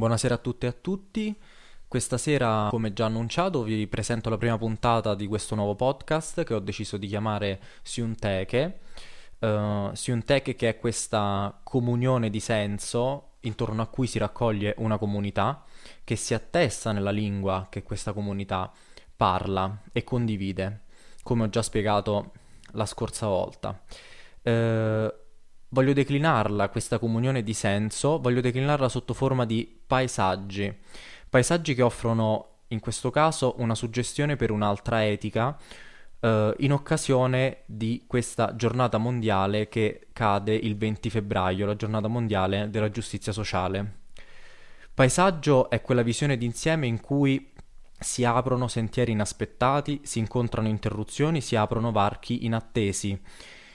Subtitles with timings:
[0.00, 1.38] Buonasera a tutte e a tutti.
[1.86, 6.54] Questa sera, come già annunciato, vi presento la prima puntata di questo nuovo podcast che
[6.54, 8.78] ho deciso di chiamare Siunteke.
[9.40, 15.64] Uh, Siunteke che è questa comunione di senso intorno a cui si raccoglie una comunità
[16.02, 18.72] che si attesta nella lingua che questa comunità
[19.14, 20.84] parla e condivide,
[21.22, 22.32] come ho già spiegato
[22.72, 23.78] la scorsa volta.
[24.44, 25.12] Uh,
[25.70, 30.72] voglio declinarla, questa comunione di senso, voglio declinarla sotto forma di paesaggi.
[31.28, 35.56] Paesaggi che offrono, in questo caso, una suggestione per un'altra etica
[36.20, 42.68] eh, in occasione di questa giornata mondiale che cade il 20 febbraio, la giornata mondiale
[42.70, 43.98] della giustizia sociale.
[44.92, 47.52] Paesaggio è quella visione d'insieme in cui
[47.98, 53.18] si aprono sentieri inaspettati, si incontrano interruzioni, si aprono varchi inattesi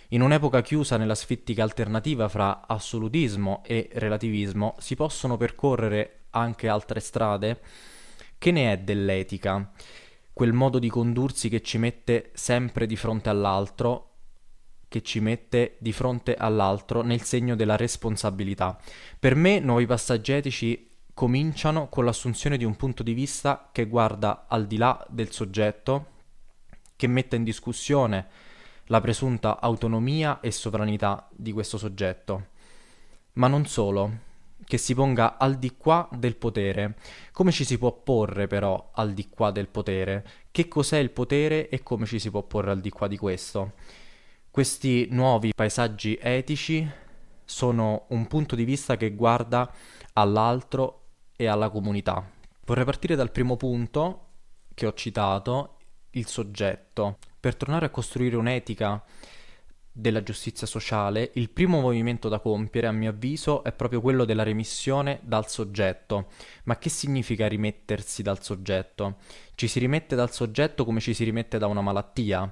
[0.09, 6.99] in un'epoca chiusa nella sfittica alternativa fra assolutismo e relativismo si possono percorrere anche altre
[6.99, 7.61] strade?
[8.37, 9.71] Che ne è dell'etica?
[10.31, 14.11] Quel modo di condursi che ci mette sempre di fronte all'altro,
[14.87, 18.79] che ci mette di fronte all'altro nel segno della responsabilità.
[19.17, 24.45] Per me nuovi passaggi etici cominciano con l'assunzione di un punto di vista che guarda
[24.47, 26.07] al di là del soggetto,
[26.95, 28.27] che mette in discussione
[28.85, 32.47] la presunta autonomia e sovranità di questo soggetto.
[33.33, 34.19] Ma non solo,
[34.63, 36.95] che si ponga al di qua del potere.
[37.31, 40.25] Come ci si può porre però al di qua del potere?
[40.51, 43.73] Che cos'è il potere e come ci si può porre al di qua di questo?
[44.49, 46.89] Questi nuovi paesaggi etici
[47.43, 49.71] sono un punto di vista che guarda
[50.13, 51.01] all'altro
[51.35, 52.25] e alla comunità.
[52.65, 54.21] Vorrei partire dal primo punto
[54.73, 55.77] che ho citato,
[56.11, 57.17] il soggetto.
[57.45, 59.03] Per tornare a costruire un'etica
[59.91, 64.41] della giustizia sociale, il primo movimento da compiere, a mio avviso, è proprio quello della
[64.41, 66.29] remissione dal soggetto.
[66.63, 69.17] Ma che significa rimettersi dal soggetto?
[69.53, 72.51] Ci si rimette dal soggetto come ci si rimette da una malattia,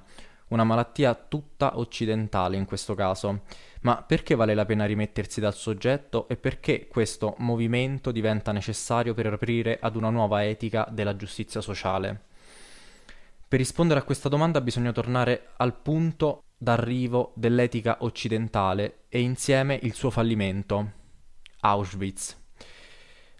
[0.50, 3.42] una malattia tutta occidentale in questo caso.
[3.80, 9.26] Ma perché vale la pena rimettersi dal soggetto e perché questo movimento diventa necessario per
[9.26, 12.32] aprire ad una nuova etica della giustizia sociale?
[13.54, 19.94] Per rispondere a questa domanda bisogna tornare al punto d'arrivo dell'etica occidentale e insieme il
[19.94, 20.90] suo fallimento,
[21.60, 22.36] Auschwitz.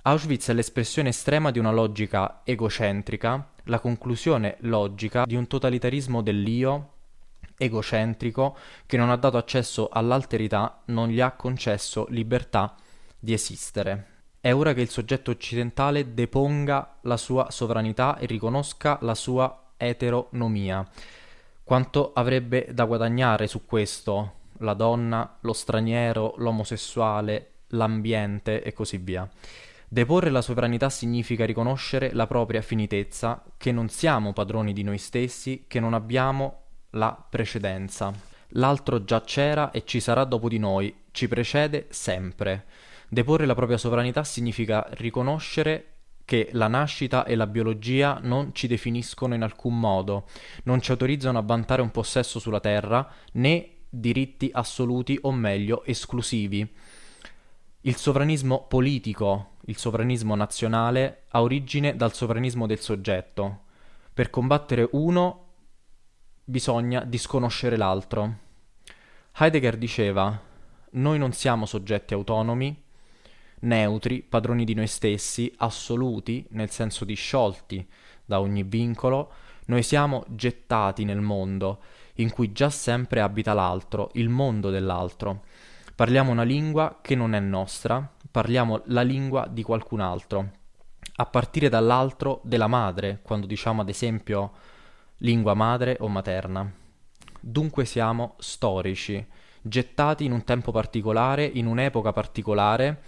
[0.03, 6.93] Auschwitz è l'espressione estrema di una logica egocentrica, la conclusione logica di un totalitarismo dell'io
[7.57, 12.77] egocentrico che non ha dato accesso all'alterità, non gli ha concesso libertà
[13.19, 14.11] di esistere.
[14.41, 20.87] È ora che il soggetto occidentale deponga la sua sovranità e riconosca la sua eteronomia.
[21.63, 29.29] Quanto avrebbe da guadagnare su questo la donna, lo straniero, l'omosessuale, l'ambiente e così via.
[29.89, 35.65] Deporre la sovranità significa riconoscere la propria finitezza, che non siamo padroni di noi stessi,
[35.69, 38.13] che non abbiamo la precedenza.
[38.57, 42.67] L'altro già c'era e ci sarà dopo di noi, ci precede sempre.
[43.09, 45.94] Deporre la propria sovranità significa riconoscere
[46.25, 50.27] che la nascita e la biologia non ci definiscono in alcun modo,
[50.65, 56.69] non ci autorizzano a vantare un possesso sulla terra, né diritti assoluti o meglio esclusivi.
[57.83, 63.65] Il sovranismo politico, il sovranismo nazionale, ha origine dal sovranismo del soggetto.
[64.13, 65.45] Per combattere uno
[66.45, 68.39] bisogna disconoscere l'altro.
[69.37, 70.41] Heidegger diceva,
[70.93, 72.84] noi non siamo soggetti autonomi,
[73.65, 77.87] neutri, padroni di noi stessi, assoluti, nel senso di sciolti
[78.25, 79.33] da ogni vincolo,
[79.67, 81.81] noi siamo gettati nel mondo,
[82.15, 85.45] in cui già sempre abita l'altro, il mondo dell'altro.
[85.95, 90.51] Parliamo una lingua che non è nostra, parliamo la lingua di qualcun altro,
[91.17, 94.53] a partire dall'altro della madre, quando diciamo ad esempio
[95.19, 96.71] lingua madre o materna.
[97.41, 99.25] Dunque siamo storici,
[99.63, 103.03] gettati in un tempo particolare, in un'epoca particolare,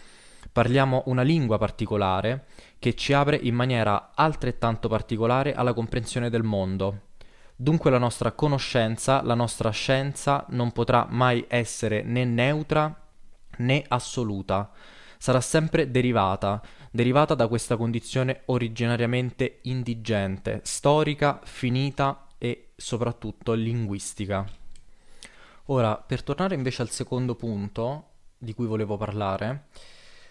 [0.56, 2.46] Parliamo una lingua particolare
[2.78, 7.08] che ci apre in maniera altrettanto particolare alla comprensione del mondo.
[7.54, 13.06] Dunque la nostra conoscenza, la nostra scienza non potrà mai essere né neutra
[13.58, 14.70] né assoluta,
[15.18, 24.42] sarà sempre derivata, derivata da questa condizione originariamente indigente, storica, finita e soprattutto linguistica.
[25.66, 28.04] Ora, per tornare invece al secondo punto
[28.38, 29.66] di cui volevo parlare,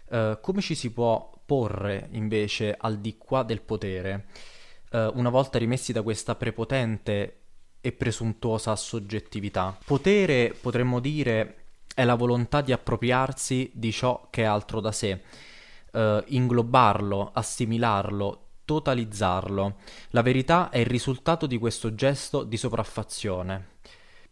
[0.09, 4.25] eh, come ci si può porre invece al di qua del potere,
[4.91, 7.41] uh, una volta rimessi da questa prepotente
[7.81, 9.77] e presuntuosa soggettività?
[9.85, 15.21] Potere, potremmo dire, è la volontà di appropriarsi di ciò che è altro da sé.
[15.95, 19.77] eh, inglobarlo, assimilarlo, totalizzarlo.
[20.09, 23.73] La verità è il risultato di questo gesto di sopraffazione.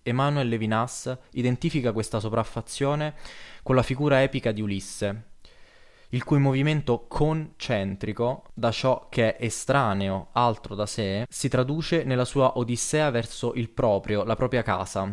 [0.04, 3.14] Emmanuel Levinas identifica questa sopraffazione
[3.64, 5.33] con la figura epica di Ulisse,
[6.14, 12.26] il cui movimento concentrico da ciò che è estraneo, altro da sé, si traduce nella
[12.26, 15.12] sua odissea verso il proprio, la propria casa,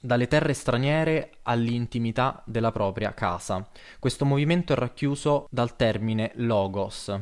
[0.00, 3.68] dalle terre straniere all'intimità della propria casa.
[3.98, 7.12] Questo movimento è racchiuso dal termine logos,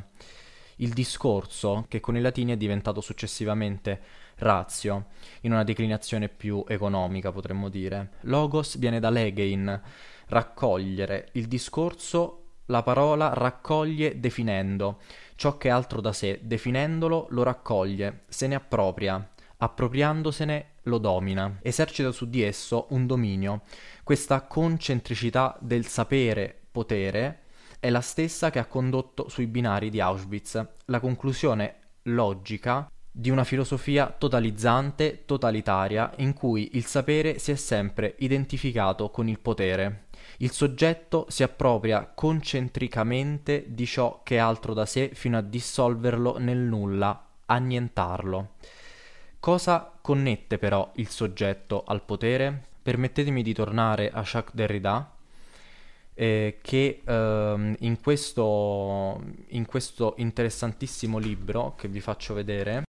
[0.77, 4.01] il discorso che con i latini è diventato successivamente
[4.37, 5.07] ratio,
[5.43, 8.11] in una declinazione più economica potremmo dire.
[8.23, 9.81] Logos viene da legein,
[10.27, 12.42] raccogliere, il discorso
[12.73, 15.01] la parola raccoglie definendo,
[15.37, 21.59] ciò che è altro da sé, definendolo lo raccoglie, se ne appropria, appropriandosene lo domina,
[21.61, 23.61] esercita su di esso un dominio.
[24.03, 27.41] Questa concentricità del sapere potere
[27.79, 31.75] è la stessa che ha condotto sui binari di Auschwitz la conclusione
[32.05, 39.29] logica di una filosofia totalizzante, totalitaria, in cui il sapere si è sempre identificato con
[39.29, 40.02] il potere.
[40.39, 46.39] Il soggetto si appropria concentricamente di ciò che è altro da sé fino a dissolverlo
[46.39, 48.51] nel nulla, annientarlo.
[49.39, 52.67] Cosa connette però il soggetto al potere?
[52.83, 55.11] Permettetemi di tornare a Jacques Derrida,
[56.15, 62.85] eh, che eh, in, questo, in questo interessantissimo libro che vi faccio vedere,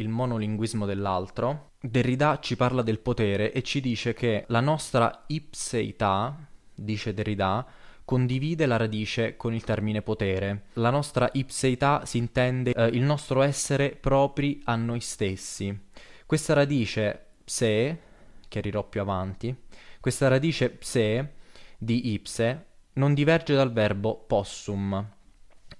[0.00, 6.36] il monolinguismo dell'altro, Derrida ci parla del potere e ci dice che la nostra ipseità,
[6.74, 7.66] dice Derrida,
[8.04, 10.64] condivide la radice con il termine potere.
[10.74, 15.78] La nostra ipseità si intende eh, il nostro essere propri a noi stessi.
[16.26, 18.00] Questa radice pse,
[18.48, 19.54] chiarirò più avanti,
[20.00, 21.34] questa radice pse
[21.78, 25.08] di ipse non diverge dal verbo possum,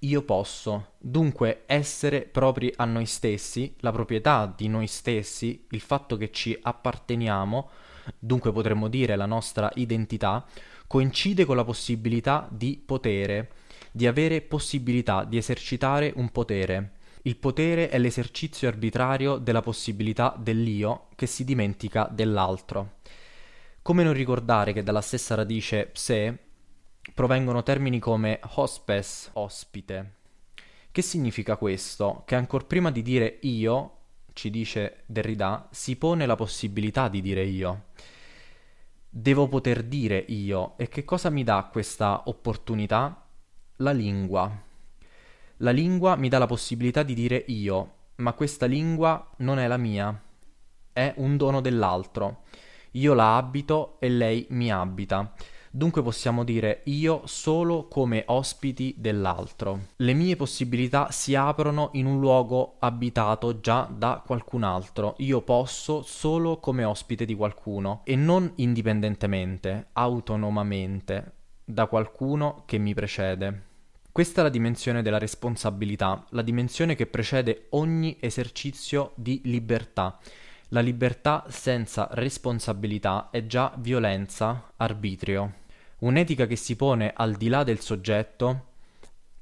[0.03, 0.93] io posso.
[0.97, 6.57] Dunque essere propri a noi stessi, la proprietà di noi stessi, il fatto che ci
[6.59, 7.69] apparteniamo,
[8.17, 10.45] dunque potremmo dire la nostra identità,
[10.87, 13.51] coincide con la possibilità di potere,
[13.91, 16.93] di avere possibilità di esercitare un potere.
[17.23, 22.93] Il potere è l'esercizio arbitrario della possibilità dell'io che si dimentica dell'altro.
[23.83, 26.50] Come non ricordare che dalla stessa radice pse
[27.13, 30.13] provengono termini come hospes, ospite.
[30.91, 32.23] Che significa questo?
[32.25, 33.97] Che ancora prima di dire io,
[34.33, 37.85] ci dice Derrida, si pone la possibilità di dire io.
[39.09, 40.77] Devo poter dire io.
[40.77, 43.25] E che cosa mi dà questa opportunità?
[43.77, 44.69] La lingua.
[45.57, 49.77] La lingua mi dà la possibilità di dire io, ma questa lingua non è la
[49.77, 50.19] mia,
[50.91, 52.43] è un dono dell'altro.
[52.91, 55.33] Io la abito e lei mi abita.
[55.73, 59.87] Dunque possiamo dire io solo come ospiti dell'altro.
[59.95, 65.15] Le mie possibilità si aprono in un luogo abitato già da qualcun altro.
[65.19, 71.31] Io posso solo come ospite di qualcuno e non indipendentemente, autonomamente,
[71.63, 73.69] da qualcuno che mi precede.
[74.11, 80.19] Questa è la dimensione della responsabilità, la dimensione che precede ogni esercizio di libertà.
[80.73, 85.59] La libertà senza responsabilità è già violenza, arbitrio.
[86.01, 88.69] Un'etica che si pone al di là del soggetto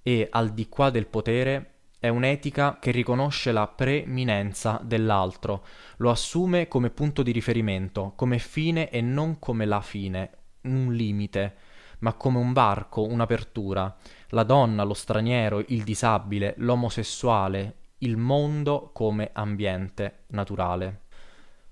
[0.03, 5.65] e al di qua del potere è un'etica che riconosce la preminenza dell'altro,
[5.97, 10.31] lo assume come punto di riferimento, come fine e non come la fine,
[10.63, 11.55] un limite,
[11.99, 13.95] ma come un varco, un'apertura.
[14.29, 21.03] La donna, lo straniero, il disabile, l'omosessuale, il mondo come ambiente naturale.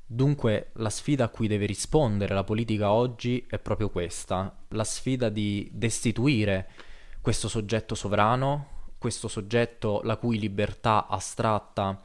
[0.10, 5.28] Dunque la sfida a cui deve rispondere la politica oggi è proprio questa, la sfida
[5.28, 6.70] di destituire
[7.20, 12.02] questo soggetto sovrano, questo soggetto la cui libertà astratta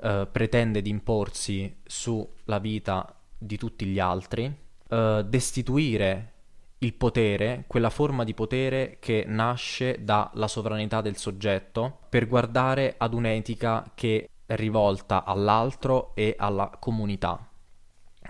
[0.00, 4.54] eh, pretende di imporsi sulla vita di tutti gli altri,
[4.88, 6.32] eh, destituire
[6.78, 13.12] il potere, quella forma di potere che nasce dalla sovranità del soggetto, per guardare ad
[13.12, 17.46] un'etica che rivolta all'altro e alla comunità.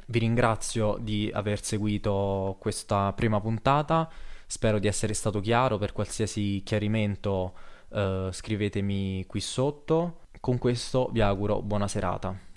[0.07, 4.09] Vi ringrazio di aver seguito questa prima puntata,
[4.47, 7.55] spero di essere stato chiaro, per qualsiasi chiarimento
[7.93, 10.21] eh, scrivetemi qui sotto.
[10.41, 12.49] Con questo vi auguro buona serata.